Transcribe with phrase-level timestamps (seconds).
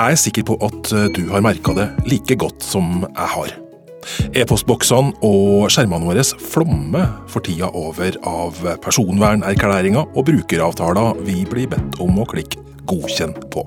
[0.00, 3.50] Er sikker på at du har merka det like godt som jeg har.
[4.32, 12.00] E-postboksene og skjermene våre flommer for tida over av personvernerklæringer og brukeravtaler vi blir bedt
[12.00, 13.66] om å klikke godkjenn på.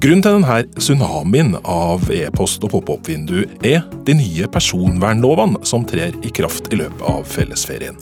[0.00, 6.32] Grunnen til denne tsunamien av e-post og pop-opp-vindu er de nye personvernlovene som trer i
[6.32, 8.00] kraft i løpet av fellesferien.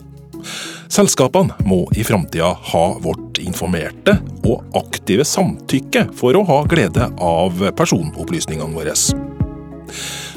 [0.89, 4.15] Selskapene må i framtida ha vårt informerte
[4.47, 8.95] og aktive samtykke for å ha glede av personopplysningene våre.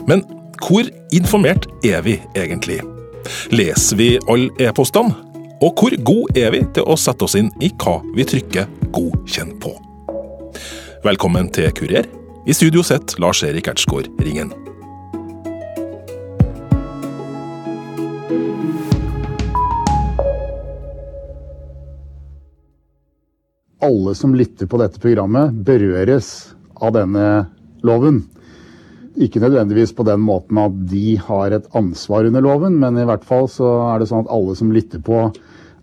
[0.08, 0.24] Men
[0.62, 2.80] hvor informert er vi egentlig?
[3.54, 5.14] Leser vi alle e-postene?
[5.62, 9.58] Og hvor god er vi til å sette oss inn i hva vi trykker 'godkjenn'
[9.62, 9.76] på?
[11.04, 12.06] Velkommen til Kurer.
[12.46, 14.50] I studio sitter Lars-Erik Ertsgaard Ringen.
[23.82, 27.26] Alle som lytter på dette programmet, berøres av denne
[27.86, 28.22] loven.
[29.20, 33.26] Ikke nødvendigvis på den måten at de har et ansvar under loven, men i hvert
[33.28, 35.26] fall så er det sånn at alle som lytter på,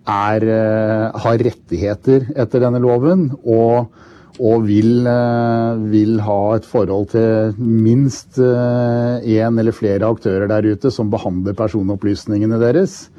[0.10, 3.30] er, eh, har rettigheter etter denne loven.
[3.44, 3.92] Og,
[4.40, 10.66] og vil, eh, vil, ha et forhold til minst én eh, eller flere aktører der
[10.66, 13.10] ute som behandler personopplysningene deres.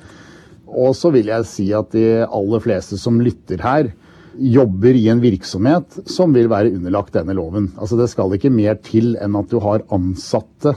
[0.66, 3.92] Og så vil jeg si at de aller fleste som lytter her,
[4.40, 7.70] jobber i en virksomhet som vil være underlagt denne loven.
[7.76, 10.72] Altså Det skal ikke mer til enn at du har ansatte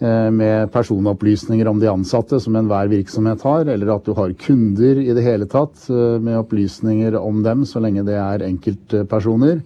[0.00, 5.02] eh, med personopplysninger om de ansatte, som enhver virksomhet har, eller at du har kunder
[5.02, 9.60] i det hele tatt eh, med opplysninger om dem, så lenge det er enkeltpersoner.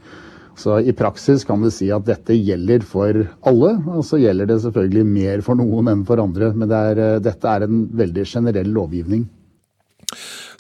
[0.60, 4.58] Så I praksis kan vi si at dette gjelder for alle, og så gjelder det
[4.66, 6.50] selvfølgelig mer for noen enn for andre.
[6.52, 9.28] Men det er, eh, dette er en veldig generell lovgivning.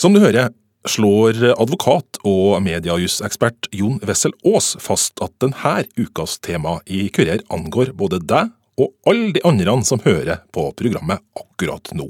[0.00, 0.54] Som du hører,
[0.88, 7.92] slår advokat og mediejusekspert Jon Wessel Aas fast at denne ukas tema i Kurer angår
[7.96, 12.08] både deg og alle de andre som hører på programmet akkurat nå.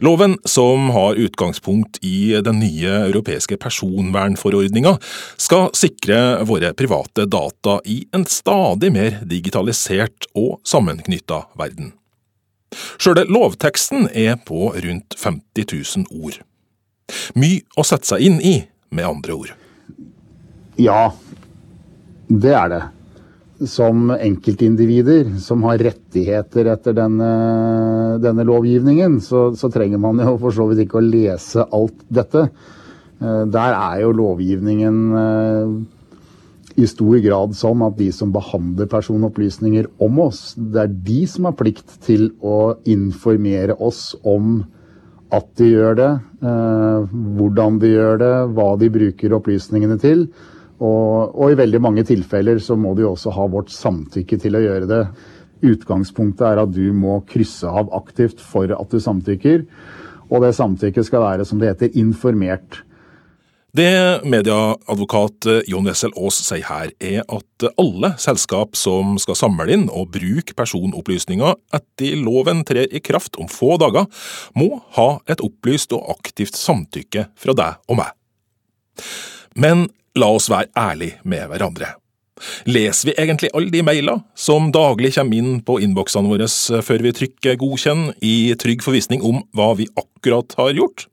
[0.00, 4.94] Loven, som har utgangspunkt i den nye europeiske personvernforordninga,
[5.36, 11.92] skal sikre våre private data i en stadig mer digitalisert og sammenknytta verden.
[12.96, 16.40] Sjøle lovteksten er på rundt 50 000 ord.
[17.38, 18.56] Mye å sette seg inn i,
[18.94, 19.52] med andre ord.
[20.80, 21.10] Ja,
[22.30, 22.82] det er det.
[23.68, 27.30] Som enkeltindivider som har rettigheter etter denne,
[28.22, 32.46] denne lovgivningen, så, så, trenger man jo for så vidt ikke å lese alt dette.
[33.20, 35.74] Eh, der er jo lovgivningen eh,
[36.80, 41.50] i stor grad sånn at de som behandler personopplysninger om oss, det er de som
[41.50, 44.62] har plikt til å informere oss om
[45.30, 46.10] at de gjør det,
[46.42, 50.26] eh, hvordan de gjør det, hva de bruker opplysningene til.
[50.80, 54.62] Og, og, i veldig mange tilfeller så må de også ha vårt samtykke til å
[54.64, 55.02] gjøre det.
[55.70, 59.66] Utgangspunktet er at du må krysse av aktivt for at du samtykker.
[60.30, 62.80] Og det samtykket skal være, som det heter, informert.
[63.72, 69.86] Det medieadvokat Jon Wessel Aas sier her, er at alle selskap som skal samle inn
[69.94, 74.08] og bruke personopplysninger etter loven trer i kraft om få dager,
[74.58, 78.10] må ha et opplyst og aktivt samtykke fra deg og meg.
[79.54, 79.86] Men
[80.18, 81.94] la oss være ærlige med hverandre.
[82.66, 86.48] Leser vi egentlig alle de mailer som daglig kommer inn på innboksene våre
[86.82, 91.06] før vi trykker godkjenn, i trygg forvissning om hva vi akkurat har gjort?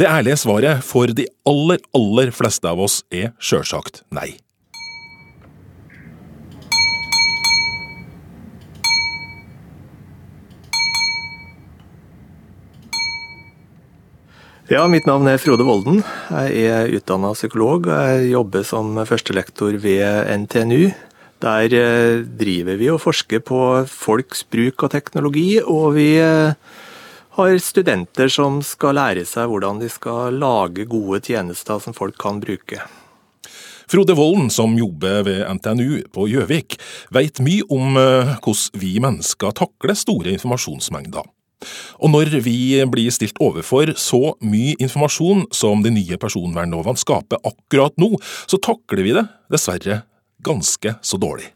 [0.00, 4.30] Det ærlige svaret for de aller, aller fleste av oss er sjølsagt nei.
[14.70, 16.00] Ja, Mitt navn er Frode Volden.
[16.30, 17.90] Jeg er utdanna psykolog.
[17.90, 20.94] og Jeg jobber som førstelektor ved NTNU.
[21.44, 26.56] Der eh, driver vi og forsker på folks bruk av teknologi, og vi eh,
[27.40, 32.40] har studenter som skal lære seg hvordan de skal lage gode tjenester som folk kan
[32.42, 32.80] bruke.
[33.90, 36.76] Frode Volden, som jobber ved NTNU på Gjøvik,
[37.10, 41.26] vet mye om eh, hvordan vi mennesker takler store informasjonsmengder.
[42.00, 47.96] Og når vi blir stilt overfor så mye informasjon som de nye personvernlovene skaper akkurat
[48.00, 48.14] nå,
[48.46, 50.04] så takler vi det dessverre
[50.46, 51.50] ganske så dårlig.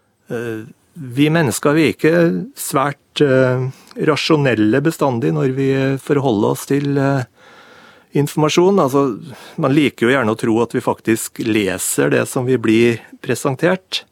[0.94, 2.16] Vi mennesker vi er ikke
[2.58, 3.66] svært uh,
[4.06, 5.68] rasjonelle bestandig når vi
[6.02, 7.26] forholder oss til uh,
[8.14, 8.78] informasjon.
[8.78, 9.04] Altså,
[9.60, 14.04] man liker jo gjerne å tro at vi faktisk leser det som vi blir presentert.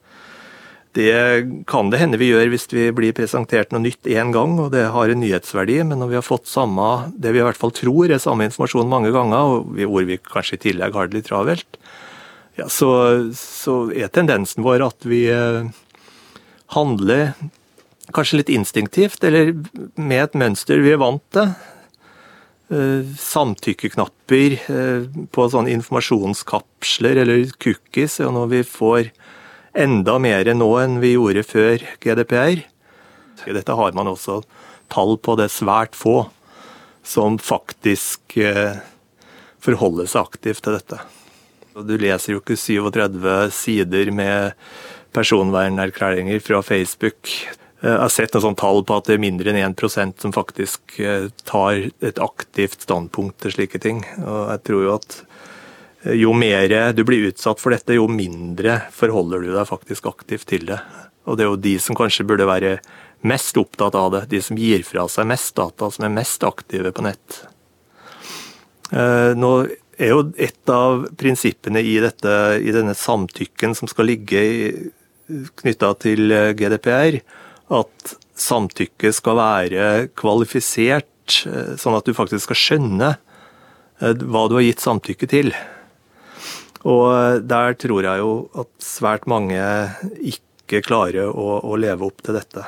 [0.93, 1.13] Det
[1.71, 4.91] kan det hende vi gjør hvis vi blir presentert noe nytt én gang, og det
[4.93, 8.13] har en nyhetsverdi, men når vi har fått samme, det vi i hvert fall tror
[8.13, 11.81] er samme informasjon mange ganger, og hvor vi kanskje i tillegg har det litt travelt,
[12.61, 12.91] ja, så,
[13.33, 15.71] så, er tendensen vår at vi eh,
[16.75, 17.35] handler
[18.13, 19.55] kanskje litt instinktivt, eller
[19.97, 21.53] med et mønster vi er vant til.
[22.73, 29.11] Eh, samtykkeknapper eh, på sånne informasjonskapsler eller cookies er noe vi får
[29.77, 32.63] enda mer nå enn vi gjorde før GDPR.
[33.43, 34.41] Dette har man også
[34.93, 36.31] tall på, det er svært få
[37.05, 38.81] som faktisk eh,
[39.61, 41.01] forholder seg aktivt til dette.
[41.73, 44.57] Du leser jo ikke 37 sider med
[45.13, 47.29] personvernerklæringer fra Facebook.
[47.83, 50.35] Eh, jeg har sett noen sånn tall på at det er mindre enn 1% som
[50.35, 54.03] faktisk eh, tar et aktivt standpunkt til slike ting.
[54.23, 55.19] Og jeg tror jo at
[56.07, 60.49] eh, jo mer du blir utsatt for dette, jo mindre forholder du deg faktisk aktivt
[60.53, 60.81] til det.
[61.27, 62.77] Og det er jo de som kanskje burde være
[63.23, 66.91] mest opptatt av det, de som gir fra seg mest data, som er mest aktive
[66.91, 67.37] på nett.
[69.39, 69.51] Nå
[69.95, 74.43] er jo et av prinsippene i, dette, i denne samtykken som skal ligge
[75.63, 77.21] knytta til GDPR,
[77.73, 79.89] at samtykke skal være
[80.19, 85.53] kvalifisert, eh, sånn at du faktisk skal skjønne eh, hva du har gitt samtykke til.
[86.83, 88.33] Og eh, der tror jeg jo
[88.65, 89.61] at svært mange
[90.19, 92.67] ikke klarer å, å leve opp til dette.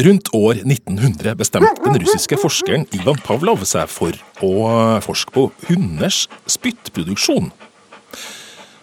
[0.00, 4.52] Rundt år 1900 bestemte den russiske forskeren Ivan Pavlov seg for å
[5.04, 7.50] forske på hunders spyttproduksjon.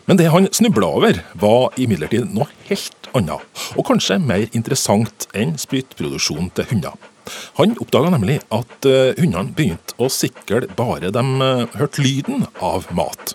[0.05, 3.41] Men det han snubla over, var imidlertid noe helt annet,
[3.73, 6.93] og kanskje mer interessant enn spyttproduksjon til hunder.
[7.57, 12.85] Han oppdaga nemlig at uh, hundene begynte å sikle bare de uh, hørte lyden av
[12.95, 13.33] mat.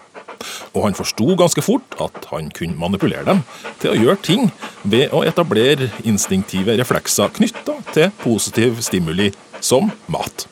[0.72, 3.44] Og han forsto ganske fort at han kunne manipulere dem
[3.82, 4.50] til å gjøre ting
[4.82, 9.30] ved å etablere instinktive reflekser knytta til positiv stimuli
[9.62, 10.48] som mat.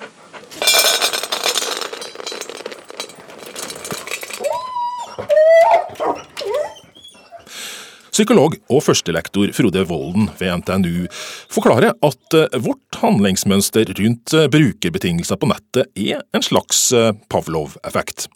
[8.20, 11.06] Psykolog og førstelektor Frode Volden ved NTNU
[11.52, 18.26] forklarer at eh, vårt handlingsmønster rundt eh, brukerbetingelser på nettet er en slags eh, Pavlov-effekt.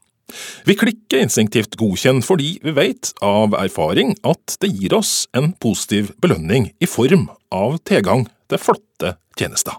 [0.65, 6.15] Vi klikker instinktivt godkjenn fordi vi vet av erfaring at det gir oss en positiv
[6.23, 9.76] belønning i form av tilgang til flotte tjenester.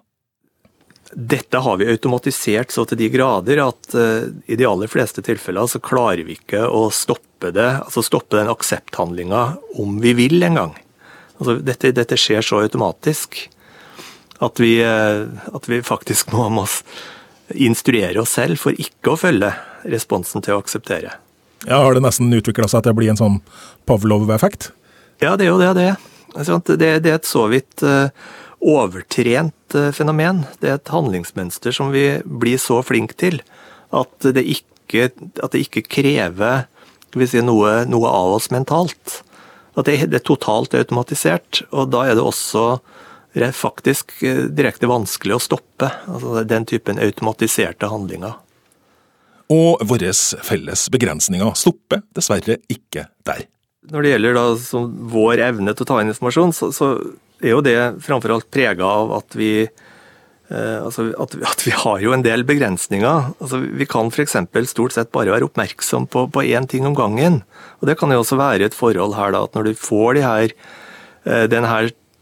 [1.15, 5.69] Dette har vi automatisert så til de grader at uh, i de aller fleste tilfeller
[5.71, 9.43] så klarer vi ikke å stoppe det, altså stoppe den aksepthandlinga
[9.79, 10.73] om vi vil engang.
[11.37, 13.37] Altså, dette, dette skjer så automatisk
[14.43, 16.65] at vi, uh, at vi faktisk må, må
[17.53, 19.51] instruere oss selv for ikke å følge
[19.85, 21.13] responsen til å akseptere.
[21.65, 23.39] Ja, Har det nesten utvikla seg til å bli en sånn
[23.89, 24.71] Pavlov-effekt?
[25.23, 25.95] Ja, det er jo det.
[26.35, 28.11] Det, det, det er et så vidt uh,
[28.65, 30.43] overtrent eh, fenomen.
[30.59, 33.39] Det er et handlingsmønster som vi blir så flinke til
[33.95, 35.09] at det ikke,
[35.43, 36.65] at det ikke krever
[37.23, 39.21] si, noe, noe, av oss mentalt.
[39.75, 41.63] At det, det, er totalt automatisert.
[41.71, 42.79] Og da er det også
[43.55, 48.37] faktisk eh, direkte vanskelig å stoppe altså den typen automatiserte handlinger.
[49.53, 50.13] Og våre
[50.45, 53.45] felles begrensninger stopper dessverre ikke der.
[53.91, 54.45] Når det gjelder da,
[55.13, 56.87] vår evne til å ta inn informasjon, så, så
[57.43, 62.01] er jo det framfor alt prega av at vi eh, altså at, at, vi har
[62.01, 63.29] jo en del begrensninger.
[63.37, 64.37] Altså vi kan f.eks.
[64.71, 67.43] stort sett bare være oppmerksom på, på én ting om gangen.
[67.81, 70.25] Og Det kan jo også være et forhold her da, at når du får de
[70.25, 70.57] her,
[71.29, 71.69] eh, denne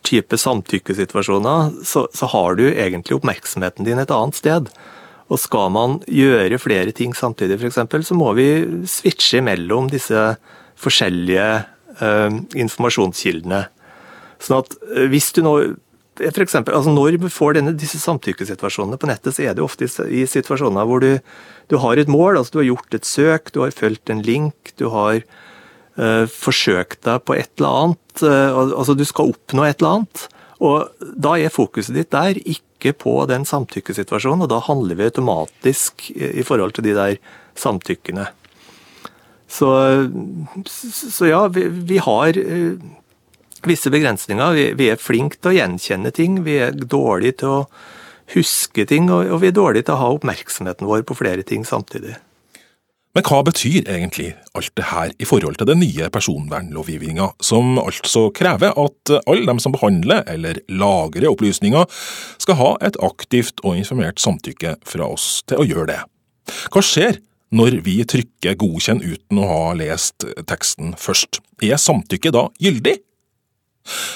[0.03, 4.72] type samtykkesituasjoner, så, så har du egentlig oppmerksomheten din et annet sted.
[5.31, 8.48] Og skal man gjøre flere ting samtidig, f.eks., så må vi
[8.89, 10.33] switche mellom disse
[10.83, 11.48] forskjellige
[12.01, 13.63] uh, informasjonskildene.
[14.43, 15.55] Sånn at eh, hvis du nå
[16.13, 19.88] for eksempel, altså Når du får denne, disse samtykkesituasjonene på nettet, så er det ofte
[20.05, 21.17] i situasjoner hvor du,
[21.72, 22.38] du, har et mål.
[22.38, 25.24] altså Du har gjort et søk, du har fulgt en link, du har
[26.00, 28.23] uh, forsøkt deg på et eller annet.
[28.23, 30.27] Uh, altså Du skal oppnå et eller annet.
[30.63, 34.45] Og Da er fokuset ditt der, ikke på den samtykkesituasjonen.
[34.45, 37.19] Og da handler vi automatisk i, forhold til de der
[37.59, 38.29] samtykkene.
[39.53, 39.69] Så,
[40.65, 42.77] så ja, vi, vi har uh,
[43.67, 44.53] visse begrensninger.
[44.57, 47.59] Vi, vi er flinke til å gjenkjenne ting, vi er dårlige til å
[48.33, 51.65] huske ting, og, og vi er dårlige til å ha oppmerksomheten vår på flere ting
[51.67, 52.15] samtidig.
[53.13, 58.32] Men hva betyr egentlig alt det her i forhold til den nye personvernlovgivninga, som altså
[58.34, 61.86] krever at alle dem som behandler eller lagrer opplysninger,
[62.41, 66.00] skal ha et aktivt og informert samtykke fra oss til å gjøre det?
[66.74, 67.22] Hva skjer
[67.53, 71.38] når vi trykker godkjenn uten å ha lest teksten først?
[71.62, 72.98] Er samtykket da gyldig?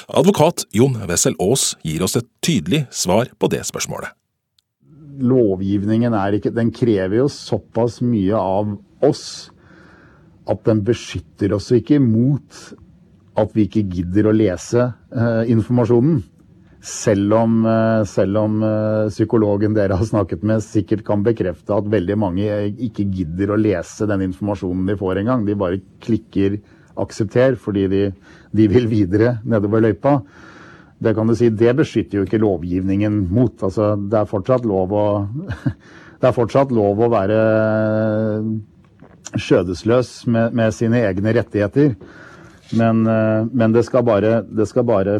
[0.09, 4.09] Advokat Jon Wessel Aas gir oss et tydelig svar på det spørsmålet.
[5.17, 9.49] lovgivningen ikke Den krever jo såpass mye av oss
[10.47, 12.61] at den beskytter oss ikke mot
[13.37, 16.21] at vi ikke gidder å lese eh, informasjonen.
[16.87, 21.89] Selv om, eh, selv om eh, psykologen dere har snakket med sikkert kan bekrefte at
[21.91, 22.47] veldig mange
[22.87, 25.45] ikke gidder å lese den informasjonen de får engang.
[25.45, 26.59] De bare klikker
[26.97, 28.03] 'aksepter' fordi de,
[28.55, 30.21] de vil videre nedover løypa.
[30.97, 33.53] Det kan du si, det beskytter jo ikke lovgivningen mot.
[33.61, 35.05] Altså, det er fortsatt lov å
[36.19, 37.37] det er fortsatt lov å være
[39.35, 41.93] skjødesløs med, med sine egne rettigheter.
[42.75, 45.19] Men, eh, men, det skal bare, det skal bare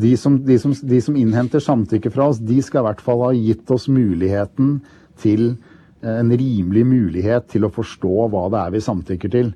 [0.00, 3.22] de, som, de, som, de som, innhenter samtykke fra oss, de skal i hvert fall
[3.26, 4.78] ha gitt oss muligheten
[5.22, 5.52] til
[6.02, 9.54] eh, en rimelig mulighet til å forstå hva det er vi samtykker til.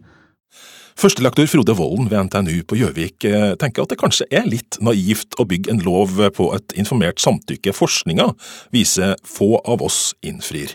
[0.99, 5.38] Førstelektor Frode Volden ved NTNU på Gjøvik eh, tenker at det kanskje er litt naivt
[5.38, 8.33] å bygge en lov på et informert samtykke forskninga
[8.75, 10.75] viser få av oss innfrir.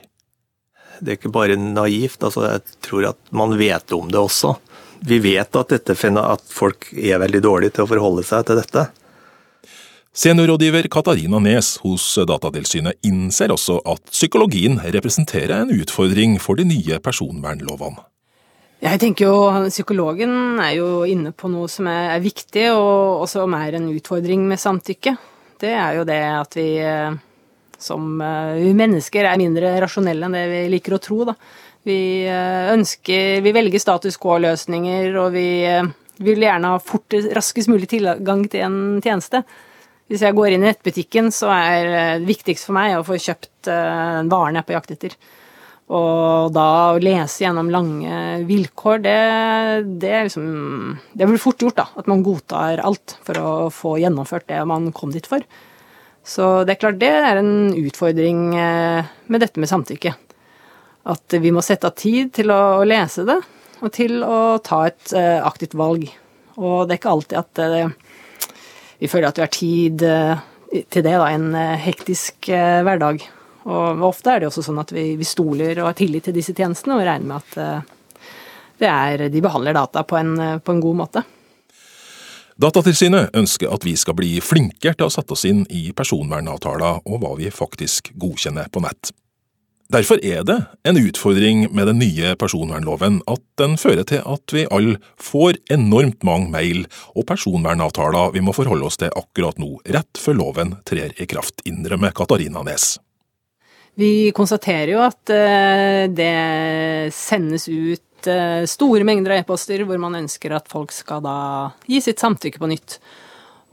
[1.00, 4.56] Det er ikke bare naivt, altså jeg tror at man vet om det også.
[5.04, 8.86] Vi vet at, dette, at folk er veldig dårlige til å forholde seg til dette.
[10.14, 17.00] Seniorrådgiver Katarina Nes hos Datatilsynet innser også at psykologien representerer en utfordring for de nye
[17.02, 18.04] personvernlovene.
[18.84, 23.80] Jeg tenker jo Psykologen er jo inne på noe som er viktig, og som er
[23.80, 25.16] en utfordring med samtykke.
[25.64, 27.16] Det er jo det at vi eh,
[27.84, 31.20] som eh, mennesker er mindre rasjonelle enn det vi liker å tro.
[31.30, 31.36] Da.
[31.88, 31.98] Vi
[32.30, 35.92] eh, ønsker Vi velger status quo-løsninger, og vi eh,
[36.24, 39.44] vil gjerne ha fort, raskest mulig tilgang til en tjeneste.
[40.12, 43.70] Hvis jeg går inn i nettbutikken, så er det viktigst for meg å få kjøpt
[43.70, 45.16] den varen jeg er på jakt etter.
[45.92, 49.18] Og da å lese gjennom lange vilkår, det,
[50.02, 50.48] det, liksom,
[51.12, 51.88] det blir fort gjort, da.
[52.00, 55.44] At man godtar alt for å få gjennomført det man kom dit for.
[56.24, 60.14] Så det er klart det er en utfordring eh, med dette med samtykke.
[61.12, 63.42] At vi må sette av tid til å lese det,
[63.84, 66.08] og til å ta et eh, aktivt valg.
[66.56, 67.92] Og det er ikke alltid at eh,
[69.04, 70.06] vi føler at vi har tid
[70.74, 71.52] til det, da, en
[71.84, 73.26] hektisk hverdag.
[73.68, 76.56] Og ofte er det også sånn at vi, vi stoler og har tillit til disse
[76.56, 81.24] tjenestene, og regner med at er, de behandler data på en, på en god måte.
[82.62, 87.20] Datatilsynet ønsker at vi skal bli flinkere til å sette oss inn i personvernavtaler og
[87.24, 89.10] hva vi faktisk godkjenner på nett.
[89.94, 90.56] Derfor er det
[90.88, 96.24] en utfordring med den nye personvernloven at den fører til at vi alle får enormt
[96.26, 101.14] mange mail og personvernavtaler vi må forholde oss til akkurat nå, rett før loven trer
[101.22, 102.96] i kraft, innrømmer Katarina Nes.
[104.00, 110.18] Vi konstaterer jo at eh, det sendes ut Eh, store mengder av e-poster hvor man
[110.24, 111.38] ønsker at folk skal da
[111.90, 112.98] gi sitt samtykke på nytt.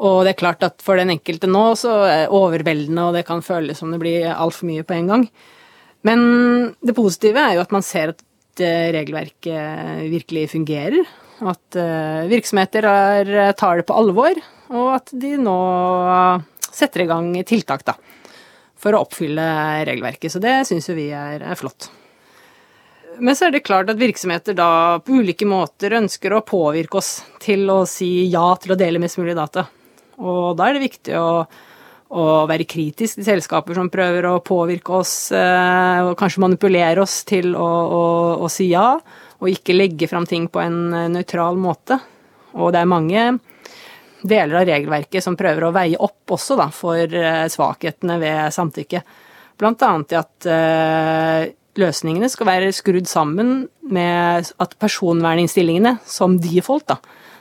[0.00, 3.26] Og det er klart at for den enkelte nå så er det overveldende, og det
[3.28, 5.26] kan føles som det blir altfor mye på en gang.
[6.08, 6.20] Men
[6.80, 8.24] det positive er jo at man ser at
[8.60, 11.04] regelverket virkelig fungerer.
[11.40, 14.40] At eh, virksomheter er, tar det på alvor,
[14.72, 15.60] og at de nå
[16.70, 17.96] setter i gang tiltak da,
[18.80, 19.46] for å oppfylle
[19.88, 20.32] regelverket.
[20.32, 21.90] Så det syns jo vi er, er flott.
[23.20, 27.18] Men så er det klart at virksomheter da på ulike måter ønsker å påvirke oss
[27.42, 29.66] til å si ja til å dele mest mulig data.
[30.20, 31.42] Og da er det viktig å,
[32.16, 37.20] å være kritisk til selskaper som prøver å påvirke oss eh, og kanskje manipulere oss
[37.28, 38.02] til å, å,
[38.40, 38.94] å si ja,
[39.40, 42.00] og ikke legge fram ting på en nøytral måte.
[42.56, 43.28] Og det er mange
[44.20, 49.04] deler av regelverket som prøver å veie opp også da, for eh, svakhetene ved samtykke.
[49.60, 51.48] Blant annet i at eh,
[51.78, 56.98] løsningene skal være skrudd sammen med at personverninnstillingene, som default, da,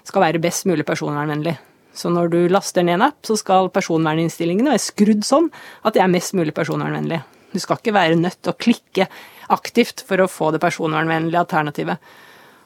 [0.08, 1.56] skal være best mulig personvernvennlig.
[1.96, 5.50] Så når du laster ned en app, så skal personverninnstillingene være skrudd sånn
[5.84, 7.26] at det er mest mulig personvernvennlige.
[7.50, 9.08] Du skal ikke være nødt til å klikke
[9.50, 12.12] aktivt for å få det personvernvennlige alternativet.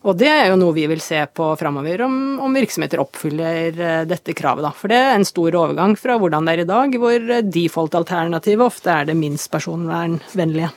[0.03, 4.01] Og det er jo noe vi vil se på framover, om, om, virksomheter oppfyller eh,
[4.03, 4.65] dette kravet.
[4.65, 4.73] Da.
[4.75, 8.91] For det er en stor overgang fra hvordan det er i dag, hvor default-alternativet ofte
[8.91, 10.73] er det minst personvernvennlige.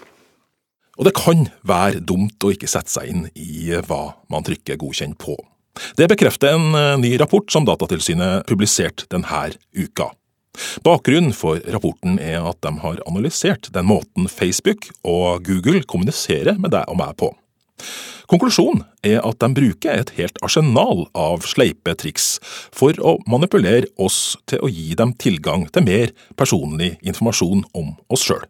[0.97, 5.17] Og det kan være dumt å ikke sette seg inn i hva man trykker godkjenn
[5.21, 5.37] på.
[5.97, 10.11] Det bekrefter en eh, ny rapport som Datatilsynet publiserte denne uka.
[10.81, 16.73] Bakgrunnen for rapporten er at de har analysert den måten Facebook og Google kommuniserer med
[16.73, 17.29] deg og meg på.
[18.26, 22.38] Konklusjonen er at de bruker et helt arsenal av sleipe triks
[22.75, 28.26] for å manipulere oss til å gi dem tilgang til mer personlig informasjon om oss
[28.26, 28.43] sjøl.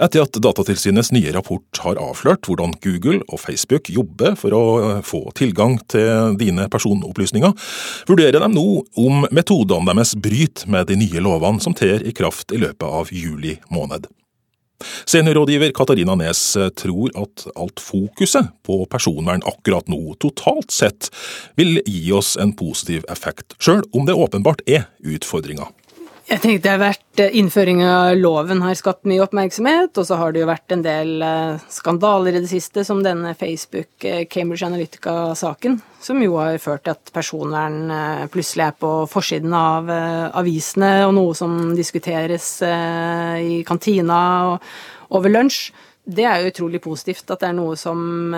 [0.00, 5.02] Etter at Datatilsynets nye rapport har avslørt hvordan Google og Facebook jobber for å eh,
[5.04, 7.52] få tilgang til dine personopplysninger,
[8.08, 8.64] vurderer de nå
[9.00, 13.12] om metodene deres bryter med de nye lovene som trer i kraft i løpet av
[13.12, 14.08] juli måned.
[15.04, 16.40] Seniorrådgiver Katarina Nes
[16.80, 21.10] tror at alt fokuset på personvern akkurat nå, totalt sett,
[21.60, 25.68] vil gi oss en positiv effekt, sjøl om det åpenbart er utfordringer.
[26.30, 30.14] Jeg tenkte det har vært eh, Innføring av loven har skapt mye oppmerksomhet, og så
[30.20, 34.22] har det jo vært en del eh, skandaler i det siste, som denne Facebook eh,
[34.30, 37.90] Cambridge Analytica-saken, som jo har ført til at personvern
[38.30, 39.90] plutselig er på forsiden av
[40.38, 44.20] avisene, og noe som diskuteres i kantina
[44.52, 45.72] og over lunsj.
[46.06, 48.32] Det er jo utrolig positivt at det er noe som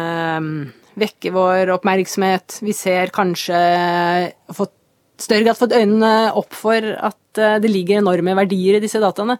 [0.99, 2.58] vekker vår oppmerksomhet.
[2.64, 3.61] Vi ser kanskje
[4.56, 4.80] fått
[5.22, 9.38] større grad fått øynene opp for at eh, det ligger enorme verdier i disse dataene,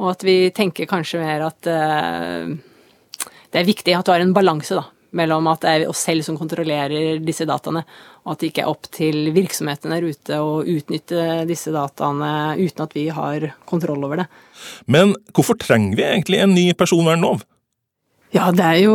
[0.00, 2.56] og at vi tenker kanskje mer at eh,
[3.50, 4.84] det er viktig at du har en balanse da,
[5.18, 7.82] mellom at det er oss selv som kontrollerer disse dataene,
[8.24, 12.84] og at det ikke er opp til virksomhetene der ute å utnytte disse dataene uten
[12.86, 14.28] at vi har kontroll over det.
[14.86, 17.42] Men hvorfor trenger vi egentlig en ny personvernlov?
[18.30, 18.94] Ja, det er jo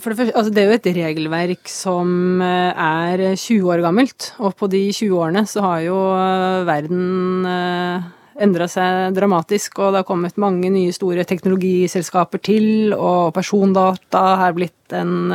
[0.00, 4.30] for det første, altså det er jo et regelverk som eh, er 20 år gammelt.
[4.40, 8.06] Og på de 20 årene så har jo eh, verden eh,
[8.46, 14.56] endra seg dramatisk, og det har kommet mange nye store teknologiselskaper til, og persondata har
[14.56, 15.28] blitt den,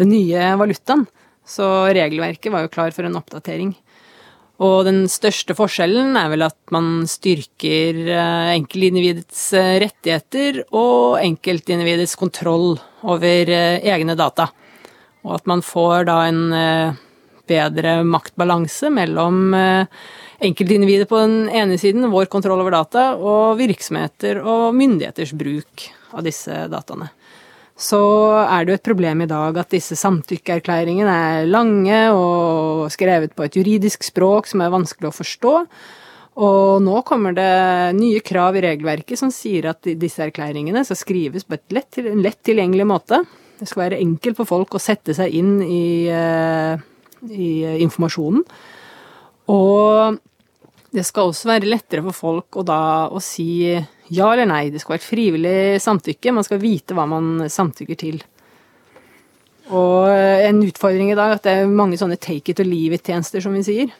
[0.00, 1.04] den nye valutaen.
[1.44, 3.74] Så regelverket var jo klar for en oppdatering.
[4.62, 12.14] Og den største forskjellen er vel at man styrker eh, enkeltindividets eh, rettigheter og enkeltindividets
[12.18, 14.46] kontroll over eh, egne data.
[15.26, 16.42] Og at man får da en
[17.48, 24.76] bedre maktbalanse mellom enkeltindividet på den ene siden, vår kontroll over data, og virksomheter og
[24.76, 27.08] myndigheters bruk av disse dataene
[27.74, 28.00] så
[28.44, 33.46] er det jo et problem i dag at disse samtykkeerklæringene er lange og skrevet på
[33.46, 35.54] et juridisk språk som er vanskelig å forstå.
[36.44, 41.46] Og nå kommer det nye krav i regelverket som sier at disse erklæringene skal skrives
[41.46, 43.20] på lett, en lett tilgjengelig måte.
[43.58, 46.78] Det skal være enkelt for folk å sette seg inn i, eh,
[47.30, 47.50] i
[47.82, 48.42] informasjonen.
[49.50, 50.18] Og
[50.94, 54.68] det skal også være lettere for folk å da å si ja eller nei.
[54.70, 56.34] Det skal være et frivillig samtykke.
[56.36, 58.20] Man skal vite hva man samtykker til.
[59.74, 62.98] Og en utfordring i dag er at det er mange sånne take it or leave
[62.98, 63.94] it-tjenester, som vi sier.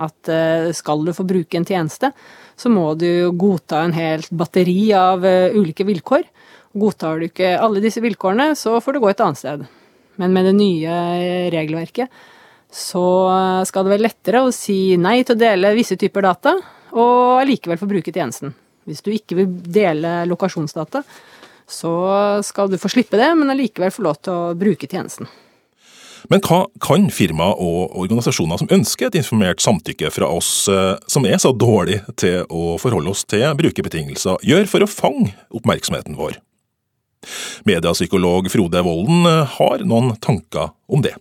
[0.00, 2.10] At eh, skal du få bruke en tjeneste,
[2.58, 6.26] så må du godta en helt batteri av eh, ulike vilkår.
[6.80, 9.64] Godtar du ikke alle disse vilkårene, så får du gå et annet sted.
[10.20, 10.98] Men med det nye
[11.54, 12.10] regelverket
[12.70, 13.04] så
[13.66, 16.54] skal det være lettere å si nei til å dele visse typer data,
[16.94, 18.54] og allikevel få bruke tjenesten.
[18.88, 21.02] Hvis du ikke vil dele lokasjonsdata,
[21.70, 21.92] så
[22.46, 25.28] skal du få slippe det, men allikevel få lov til å bruke tjenesten.
[26.28, 31.24] Men hva kan firma og organisasjoner som ønsker et informert samtykke fra oss eh, som
[31.24, 36.36] er så dårlig til å forholde oss til brukerbetingelser, gjøre for å fange oppmerksomheten vår?
[37.68, 41.16] Mediapsykolog Frode Volden eh, har noen tanker om det.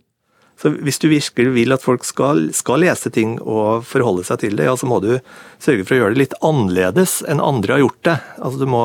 [0.59, 4.59] Så Hvis du virkelig vil at folk skal, skal, lese ting og forholde seg til
[4.59, 5.13] det, ja, så må du
[5.61, 8.17] sørge for å gjøre det litt annerledes enn andre har gjort det.
[8.43, 8.83] Altså Du må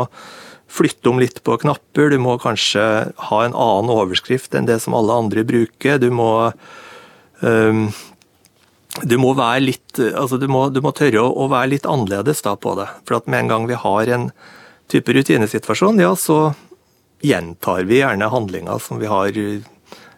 [0.75, 2.85] flytte om litt på knapper, du må kanskje
[3.29, 5.99] ha en annen overskrift enn det som alle andre bruker.
[6.03, 6.31] Du må,
[7.43, 7.89] um,
[9.03, 12.55] du må være litt altså du må, du må tørre å, være litt annerledes da
[12.55, 12.87] på det.
[13.03, 14.31] For at med en gang vi har en
[14.91, 16.55] type rutinesituasjon, ja, så
[17.25, 19.35] gjentar vi gjerne handlinger som vi har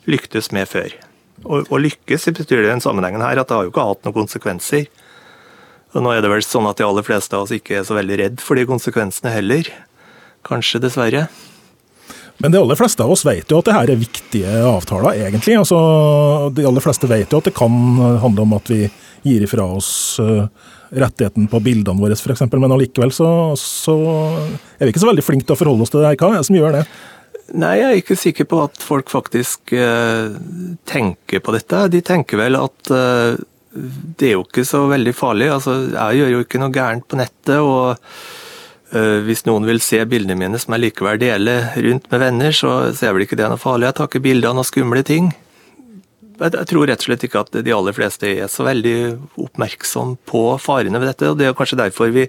[0.04, 1.05] lyktes med før.
[1.44, 4.16] Å lykkes betyr det i den sammenhengen her at det har jo ikke hatt noen
[4.22, 4.86] konsekvenser.
[5.96, 7.96] Og nå er det vel sånn at de aller fleste av oss ikke er så
[7.96, 9.68] veldig redd for de konsekvensene heller.
[10.46, 11.26] Kanskje, dessverre.
[12.38, 15.56] Men de aller fleste av oss vet jo at det her er viktige avtaler, egentlig.
[15.56, 15.78] Altså,
[16.52, 17.72] de aller fleste vet jo at det kan
[18.20, 18.82] handle om at vi
[19.26, 19.90] gir ifra oss
[20.22, 20.44] eh,
[20.96, 22.44] rettigheten på bildene våre, f.eks.
[22.52, 23.96] Men allikevel så, så,
[24.76, 26.18] er vi ikke så veldig flinke til å forholde oss til det her.
[26.20, 26.84] Hva er det som gjør det?
[27.54, 30.34] Nei, jeg er ikke sikker på at folk faktisk uh,
[30.88, 31.84] tenker på dette.
[31.92, 33.36] De tenker vel at uh,
[33.76, 35.52] det er jo ikke så veldig farlig.
[35.54, 37.60] Altså, jeg gjør jo ikke noe gærent på nettet.
[37.60, 37.94] og
[38.96, 42.76] uh, Hvis noen vil se bildene mine som jeg likevel deler rundt med venner, så,
[42.90, 43.92] så er vel ikke det noe farlig.
[43.92, 45.30] Jeg tar ikke bilder av noen skumle ting.
[46.36, 48.96] Jeg tror rett og slett ikke at de aller fleste er så veldig
[49.40, 51.30] oppmerksom på farene ved dette.
[51.30, 52.26] og Det er kanskje derfor vi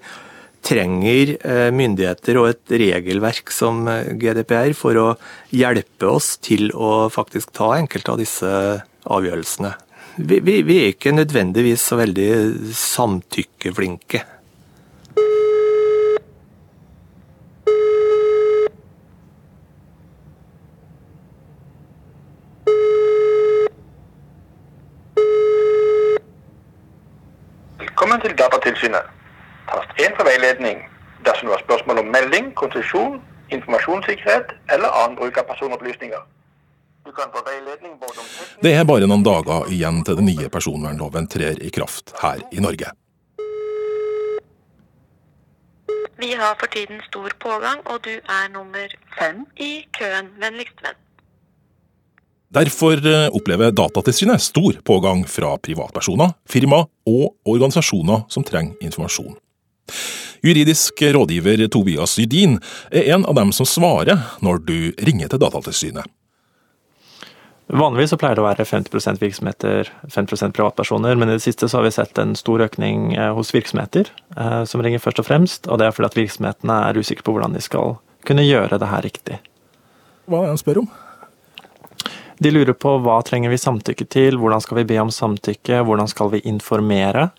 [0.66, 5.08] trenger eh, myndigheter og et regelverk som eh, GDPR for å
[5.56, 8.54] hjelpe oss til å faktisk ta enkelte av disse
[9.08, 9.74] avgjørelsene.
[10.18, 12.32] Vi, vi, vi er ikke nødvendigvis så veldig
[12.74, 14.24] samtykkeflinke.
[27.78, 29.17] Velkommen til Datatilsynet.
[29.68, 30.86] Tast 1 for veiledning.
[31.26, 33.22] dersom det var spørsmål om melding, konsesjon,
[33.56, 36.22] informasjonssikkerhet eller annen bruk av personopplysninger.
[37.08, 38.28] Du kan få veiledning både om
[38.64, 42.64] Det er bare noen dager igjen til den nye personvernloven trer i kraft her i
[42.64, 42.92] Norge.
[46.18, 50.32] Vi har for tiden stor pågang, og du er nummer fem i køen.
[50.42, 50.98] Vennligst vent.
[52.58, 59.36] Derfor eh, opplever Datatilsynet stor pågang fra privatpersoner, firma og organisasjoner som trenger informasjon.
[60.46, 62.60] Juridisk rådgiver Tobias Jydin
[62.92, 66.06] er en av dem som svarer når du ringer til Datatilsynet.
[67.68, 71.82] Vanligvis så pleier det å være 50% virksomheter, 50% privatpersoner, men i det siste så
[71.82, 75.68] har vi sett en stor økning eh, hos virksomheter, eh, som ringer først og fremst.
[75.68, 77.98] Og det er fordi at virksomhetene er usikre på hvordan de skal
[78.28, 79.42] kunne gjøre det her riktig.
[80.32, 80.88] Hva er det han spør om?
[82.40, 86.08] De lurer på hva trenger vi samtykke til, hvordan skal vi be om samtykke, hvordan
[86.08, 87.32] skal vi informere.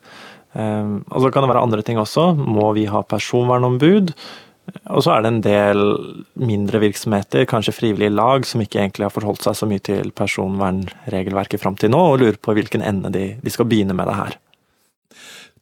[0.55, 2.33] Eh, Og så kan det være andre ting også.
[2.37, 4.15] Må vi ha personvernombud?
[4.93, 5.79] Og så er det en del
[6.37, 11.63] mindre virksomheter, kanskje frivillige lag, som ikke egentlig har forholdt seg så mye til personvernregelverket
[11.63, 14.37] fram til nå, og lurer på hvilken ende de, de skal begynne med det her.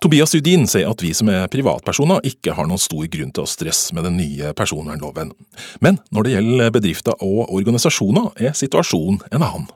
[0.03, 3.49] Tobias Judin sier at vi som er privatpersoner ikke har noen stor grunn til å
[3.49, 5.33] stresse med den nye personvernloven.
[5.81, 9.71] Men når det gjelder bedrifter og organisasjoner, er situasjonen en annen.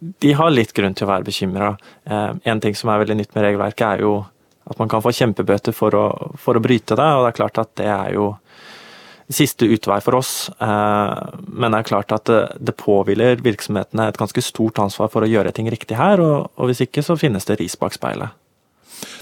[0.00, 1.74] De har litt grunn til å være bekymra.
[2.04, 4.14] En ting som er veldig nytt med regelverket, er jo
[4.68, 6.06] at man kan få kjempebøter for å,
[6.40, 8.30] for å bryte det, og det er klart at det er jo
[9.32, 10.50] siste utvei for oss.
[10.60, 15.30] Eh, Men det er klart at det, påhviler virksomhetene et ganske stort ansvar for å
[15.30, 18.36] gjøre ting riktig her, og hvis ikke så finnes det ris bak speilet.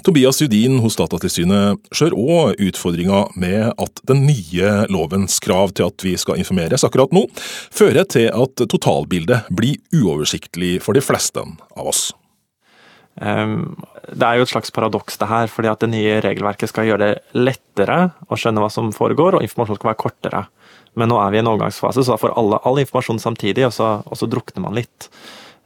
[0.07, 6.07] Tobias Judin hos Datatilsynet ser òg utfordringa med at den nye lovens krav til at
[6.07, 7.27] vi skal informeres akkurat nå,
[7.75, 12.11] fører til at totalbildet blir uoversiktlig for de fleste av oss.
[13.21, 13.77] Um,
[14.09, 17.05] Det er jo et slags paradoks det her, fordi at det nye regelverket skal gjøre
[17.05, 20.41] det lettere å skjønne hva som foregår, og informasjonen skal være kortere.
[20.99, 23.73] Men nå er vi i en overgangsfase, så da får alle all informasjon samtidig, og
[23.77, 25.09] så, og så drukner man litt.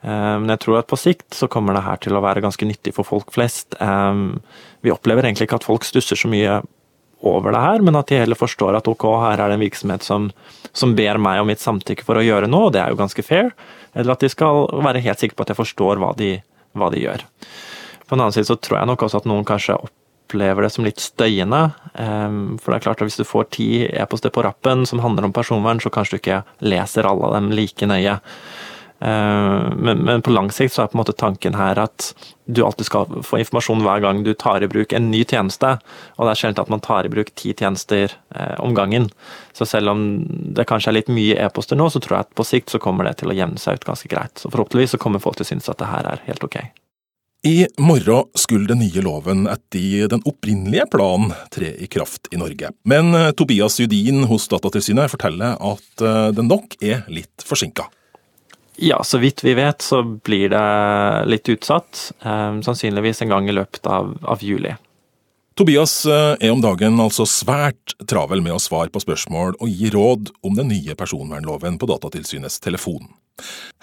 [0.02, 2.66] Um, Men jeg tror at på sikt så kommer det her til å være ganske
[2.68, 3.74] nyttig for folk flest.
[3.80, 4.40] Um,
[4.84, 6.60] Vi opplever egentlig ikke at folk stusser så mye
[7.26, 10.04] over det her, men at de heller forstår at ok, her er det en virksomhet
[10.04, 10.28] som,
[10.76, 13.24] som ber meg om mitt samtykke for å gjøre noe, og det er jo ganske
[13.24, 13.50] fair.
[13.96, 16.36] Eller at de skal være helt sikre på at jeg forstår hva de,
[16.76, 17.24] hva de gjør.
[18.06, 20.86] På den annen side så tror jeg nok også at noen kanskje opplever det som
[20.86, 21.72] litt støyende.
[21.98, 25.24] ehm, For det er klart at hvis du får ti e-poster på rappen som handler
[25.24, 28.20] om personvern, så kanskje du ikke leser alle av dem like nøye.
[29.00, 32.14] Ehm, Men, men på lang sikt så er på en måte tanken her at
[32.46, 35.76] du alltid skal få informasjon hver gang du tar i bruk en ny tjeneste.
[36.16, 39.10] Og det er sjelden at man tar i bruk ti tjenester eh, om gangen.
[39.52, 42.46] Så selv om det kanskje er litt mye e-poster nå, så tror jeg at på
[42.46, 44.38] sikt så kommer det til å jevne seg ut ganske greit.
[44.38, 46.60] Så forhåpentligvis så kommer folk til å synes at det her er helt ok.
[47.46, 52.72] I morgen skulle den nye loven etter den opprinnelige planen tre i kraft i Norge.
[52.88, 57.90] Men eh, Tobias Judin hos Datatilsynet forteller at eh, den nok er litt forsinka.
[58.76, 60.64] Ja, så vidt vi vet så blir det
[61.30, 62.10] litt utsatt.
[62.20, 64.74] Eh, sannsynligvis en gang i løpet av, av juli.
[65.56, 69.88] Tobias eh, er om dagen altså svært travel med å svare på spørsmål og gi
[69.94, 73.08] råd om den nye personvernloven på Datatilsynets telefon.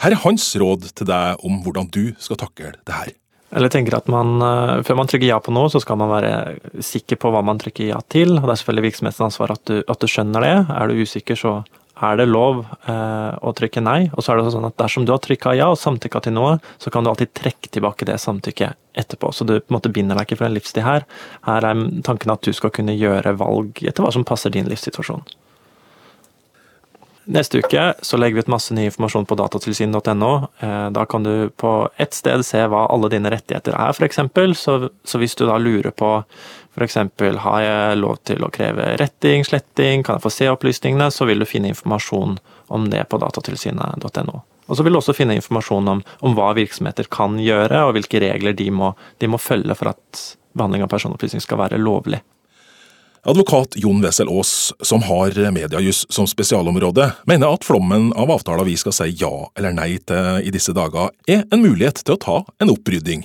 [0.02, 3.12] Her er hans råd til deg om hvordan du skal takle det her.
[3.54, 6.82] Eller tenker at man, eh, Før man trykker ja på noe, så skal man være
[6.82, 8.38] sikker på hva man trykker ja til.
[8.38, 10.56] og Det er selvfølgelig virksomhetens ansvar at du, at du skjønner det.
[10.70, 11.56] Er du usikker, så
[12.04, 14.00] er det lov eh, å trykke nei.
[14.14, 16.58] Og så er det sånn at Dersom du har trykka ja og samtykka til noe,
[16.82, 19.32] så kan du alltid trekke tilbake det samtykket etterpå.
[19.34, 21.08] Så du på en måte binder deg ikke for en livstid her.
[21.48, 25.24] Her er tanken at du skal kunne gjøre valg etter hva som passer din livssituasjon.
[27.24, 30.32] Neste uke så legger vi ut masse ny informasjon på datatilsyn.no.
[30.60, 34.20] Eh, Da kan du på ett sted se hva alle dine rettigheter er, f.eks.
[34.60, 36.18] Så, så hvis du da lurer på
[36.74, 36.98] f.eks.
[37.46, 41.44] har jeg lov til å kreve retting, sletting, kan jeg få se opplysningene, så vil
[41.44, 42.40] du finne informasjon
[42.74, 44.42] om det på datatilsynet.no.
[44.66, 48.22] Og så vil du også finne informasjon om, om hva virksomheter kan gjøre, og hvilke
[48.24, 50.24] regler de må, de må følge for at
[50.58, 52.22] behandling av personopplysning skal være lovlig.
[53.24, 58.76] Advokat Jon Wessel Aas, som har mediejus som spesialområde, mener at flommen av avtaler vi
[58.80, 62.42] skal si ja eller nei til i disse dager, er en mulighet til å ta
[62.60, 63.24] en opprydding.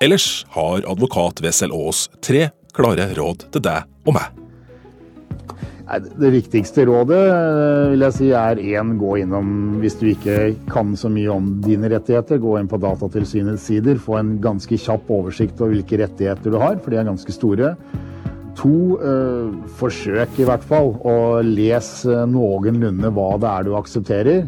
[0.00, 4.42] Ellers har advokat Wessel Aas tre klare råd til deg og meg.
[5.86, 10.96] Det viktigste rådet eh, vil jeg si er én, gå innom hvis du ikke kan
[10.98, 12.40] så mye om dine rettigheter.
[12.42, 16.80] Gå inn på Datatilsynets sider, få en ganske kjapp oversikt over hvilke rettigheter du har,
[16.82, 17.76] for de er ganske store.
[18.58, 24.46] To, eh, forsøk i hvert fall å lese noenlunde hva det er du aksepterer.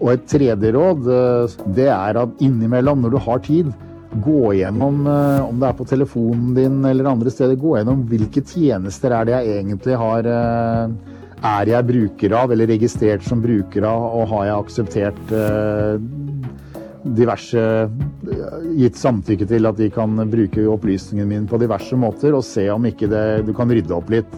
[0.00, 3.70] Og et tredje råd, eh, det er at innimellom, når du har tid,
[4.22, 8.42] gå gjennom, eh, om det er på telefonen din eller andre steder, gå gjennom hvilke
[8.44, 11.14] tjenester er det jeg egentlig har eh,
[11.46, 15.98] Er jeg bruker av, eller registrert som bruker av, og har jeg akseptert eh,
[17.16, 17.64] diverse
[18.76, 22.88] Gitt samtykke til at de kan bruke opplysningene mine på diverse måter, og se om
[22.88, 24.32] ikke det, du kan rydde opp litt